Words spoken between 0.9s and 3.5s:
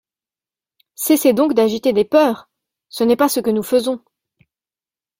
Cessez donc d’agiter des peurs! Ce n’est pas ce